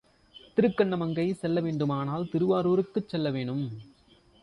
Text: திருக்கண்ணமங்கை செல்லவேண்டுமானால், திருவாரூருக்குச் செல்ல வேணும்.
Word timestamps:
திருக்கண்ணமங்கை 0.57 1.37
செல்லவேண்டுமானால், 1.41 2.29
திருவாரூருக்குச் 2.31 3.07
செல்ல 3.07 3.31
வேணும். 3.31 3.65